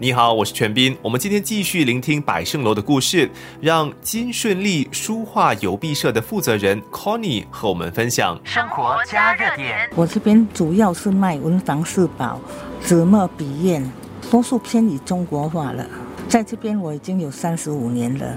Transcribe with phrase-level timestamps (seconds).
[0.00, 0.96] 你好，我是全斌。
[1.02, 3.28] 我们今天继续聆听百盛楼的故事，
[3.60, 9.90] 让金顺利书画邮币社的负责人 Connie 和我们分享生活加热点。
[9.96, 12.40] 我这边主要是卖文房四宝、
[12.80, 13.90] 纸墨笔砚，
[14.30, 15.84] 多数偏于中国化了。
[16.28, 18.36] 在这边我已经有三十五年了。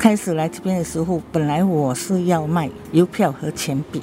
[0.00, 4.02] 开始来这边的时候，本来我是要卖邮票和钱币，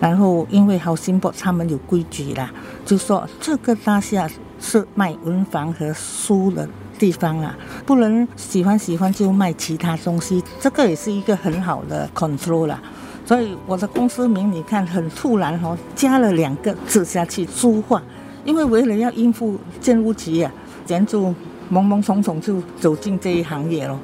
[0.00, 2.50] 然后因为好心博他们有规矩啦，
[2.84, 4.28] 就说这个大厦。
[4.62, 6.68] 是卖文房和书的
[6.98, 7.56] 地方啊，
[7.86, 12.78] 不能喜欢喜欢就卖其他东西，这个也是一个很好的 control 啦。
[13.24, 18.02] 所以我的公司名你看很突然哦，加了两个字下去，书画，
[18.44, 20.52] 因为为了要应付建屋局啊，
[20.86, 21.28] 人就
[21.72, 23.98] 懵懵懂懂就走进这一行业了。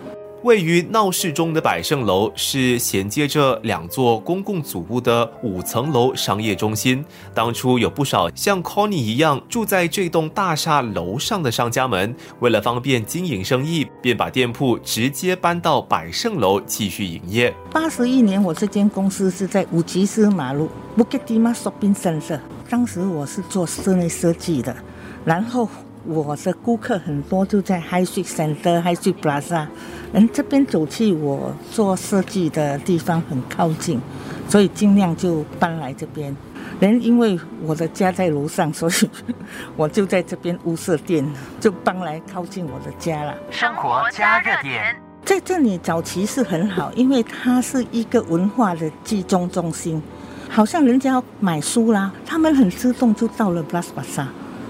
[0.46, 7.04] 位于闹市中的百盛楼是衔接着两座公共组屋的五层楼商业中心。
[7.34, 17.52] 当初有不少像 Connie 一样住在这栋大厦楼上的商家们，为了方便经营生意，便把店铺直接搬到百盛楼继续营业。
[17.72, 22.38] 八十一年，我这间公司是在五吉斯马路 Bukit Timah Shopping Center，
[22.70, 24.76] 当时我是做室内设计的，
[25.24, 25.68] 然后。
[26.06, 29.66] 我的顾客很多，就在 High Street Center、High Street Plaza，
[30.12, 34.00] 人这边走去我做设计的地方很靠近，
[34.48, 36.34] 所以尽量就搬来这边。
[36.78, 39.10] 人因为我的家在楼上，所以
[39.76, 41.26] 我就在这边屋设店，
[41.58, 43.34] 就搬来靠近我的家了。
[43.50, 50.00] 生活加热点，在这里早期是很好，因为它是一个文化的集中中心，
[50.48, 54.26] 好像人家要买书啦，他们很自动就到了 Plaza。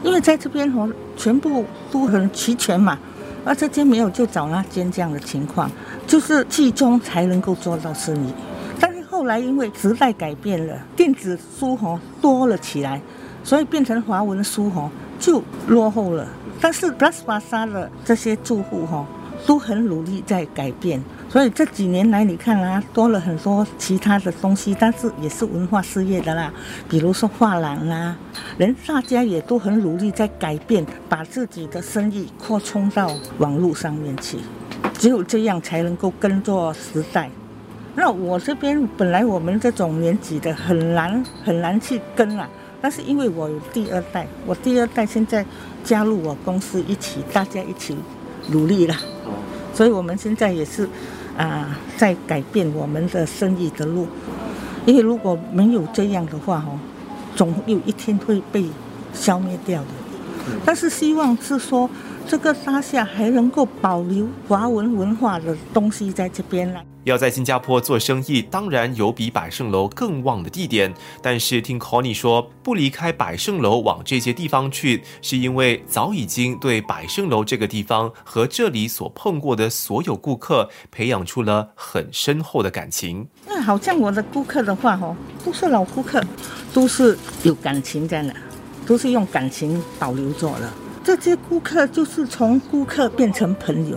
[0.07, 2.97] 因为在这边哦，全部都很齐全嘛，
[3.45, 5.69] 而这间没有就找那间这样的情况，
[6.07, 8.33] 就是集中才能够做到生意。
[8.79, 13.03] 但是后来因为时代改变了，电子书哦多了起来，
[13.43, 16.29] 所以变成华文书哦就落后了。
[16.61, 18.87] 但是 Plus 巴沙的这些住户
[19.45, 21.03] 都很努力在改变。
[21.29, 26.53] 所以这几年来，你看啊，多了很多其他的东西，但是也是文化事业的啦，
[26.89, 28.17] 比如说画廊啦，
[28.57, 34.39] 人大家也都很努力在改变，把自己的生意扩充到网络上面去，
[34.99, 37.29] 只有这样才能够跟着时代。
[37.95, 42.49] 那我这边本来我们这种年纪的很难很难去跟啊，
[42.81, 45.45] 但是因为我有第二代，我第二代现在
[45.83, 47.97] 加入我公司一起，大家一起
[48.51, 48.95] 努力了，
[49.77, 50.89] 所以我们现在也是。
[51.37, 54.09] 啊，在改变我们的生意的路，
[54.87, 56.81] 因为如果没有这样的话，哦，
[57.35, 58.65] 总有一天会被
[59.13, 59.89] 消灭掉的。
[60.65, 61.91] 但是希望是说。
[62.29, 66.85] 这个沙下还能够保留华文文化的东西在这边来。
[67.05, 70.93] 要在新加坡做生意，当然有比百盛楼更旺的地点。
[71.23, 83.29] 但是听 Connie 说，不离开百盛楼往这些地方去，是因为早已经对百盛楼这个地方和这里所碰过的所有顾客培养出了很深厚的感情。
[83.47, 86.21] 那好像我的顾客的话，哦，都是老顾客，
[86.73, 88.35] 都是有感情在那，
[88.85, 90.73] 都是用感情保留着的。
[91.07, 93.97] 这些顾客就是从顾客变成朋友，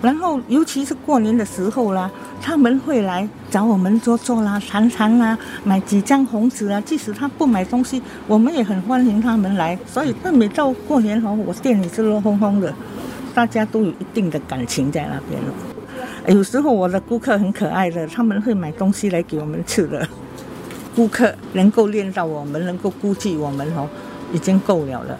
[0.00, 6.80] 然后尤其是过年的时候啦，他们会来找我们坐坐啦、谈谈啦、买几张红纸啊。
[6.80, 9.78] 即使他不买东西，我们也很欢迎他们来。
[9.86, 12.72] 所以，那每到过年哦，我店里是热烘烘的，
[13.34, 15.52] 大家都有一定的感情在那边了。
[16.26, 20.08] 有时候我的顾客很可爱的，他们会买东西来给我们吃的。
[20.96, 23.86] 顾客能够练到我们，能够估计我们哦，
[24.32, 25.18] 已经够了了。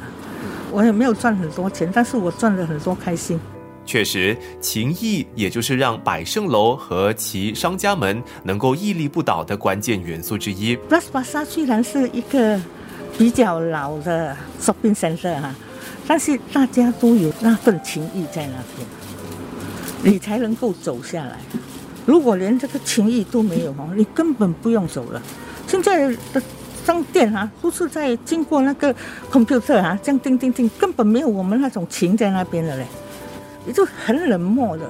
[0.73, 3.39] 我也没有赚很多钱，但是我赚了很多开心。
[3.85, 10.77] 确实，情谊也就是让百盛楼和其商家们能够屹立不倒的关键元素之一。
[10.89, 12.61] Plus Plaza 虽然是一个
[13.19, 15.53] 比较老的 shopping center 哈，
[16.07, 18.87] 但是大家都有那份情谊在那边，
[20.13, 21.39] 你才能够走下来。
[22.07, 25.21] 如果连这个情谊都没有哈，你根本不用走了。
[25.67, 26.41] 现在的。
[26.85, 28.95] 商店啊都是在经过那个
[29.31, 32.87] computer 啊，这样叮叮叮，根本没有我们那种情在那边的嘞，
[33.67, 34.85] 也就很冷漠的。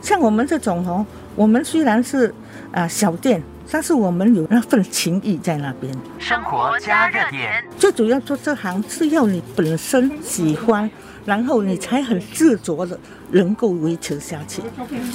[0.00, 1.04] 像我们这种哦，
[1.34, 2.32] 我们虽然是
[2.72, 5.92] 啊小店，但是我们有那份情谊在那边。
[6.18, 10.88] 生活加热点，最主要做这行是要你本身喜欢，
[11.24, 12.98] 然后你才很执着的
[13.32, 14.62] 能够维持下去。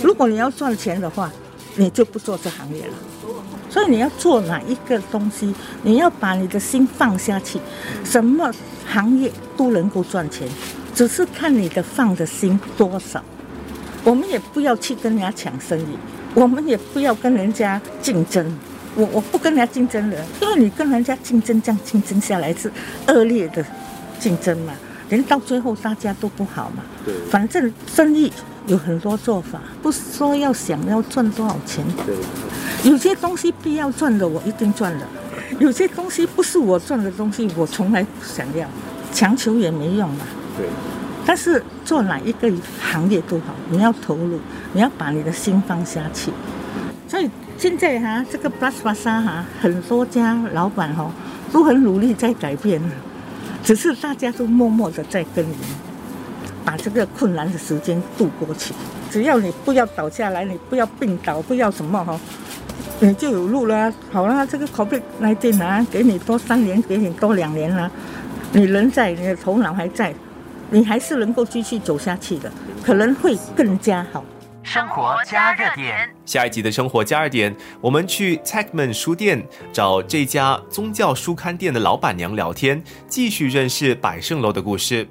[0.03, 1.31] 如果你要赚钱的话，
[1.75, 2.93] 你就不做这行业了。
[3.69, 7.59] 所以你要做哪一个东西，你要把你的心放下去，
[8.03, 8.51] 什么
[8.87, 10.47] 行业都能够赚钱，
[10.93, 13.23] 只是看你的放的心多少。
[14.03, 15.97] 我们也不要去跟人家抢生意，
[16.35, 18.45] 我们也不要跟人家竞争。
[18.95, 22.71] 我我不跟人家竞争了，因为你跟人家竞争，这样竞争下来是
[23.07, 23.65] 恶劣的
[24.19, 24.73] 竞争嘛。
[25.09, 26.83] 连到最后大家都不好嘛。
[27.03, 28.31] 对反正生意
[28.67, 31.85] 有很多做法，不是说要想要赚多少钱。
[32.05, 32.15] 对，
[32.89, 35.05] 有些东西必要赚的，我一定赚的；
[35.59, 38.67] 有些东西不是我赚的东西，我从来不想要，
[39.11, 40.25] 强求也没用嘛。
[40.57, 40.65] 对，
[41.25, 42.51] 但是做哪一个
[42.81, 44.39] 行业都好，你要投入，
[44.71, 46.31] 你要把你的心放下去。
[47.07, 51.11] 所以现在哈、这个 Plus 巴沙哈，很多家老板哈、
[51.51, 52.81] 都很努力在改变，
[53.63, 55.55] 只是大家都默默的在耕耘，
[56.73, 58.73] 把这个困难的时间度过去。
[59.11, 62.19] 只要你不要倒下来，你不要病倒，不要什么哈、
[62.99, 63.93] 你就有路了。
[64.11, 67.91] 好啦，这个 COVID 来电啊，给你多三年，给你多两年啦、
[68.53, 70.11] 你人在，你的头脑还在，
[70.71, 72.51] 你还是能够继续走下去的，
[72.83, 74.25] 可能会更加好。
[74.63, 76.09] 生活加热点。
[76.25, 85.07] 下一集的生活加热点，我们去 Techman 书店找这家宗教书刊店的老板娘聊天，继续认识百盛楼的故事。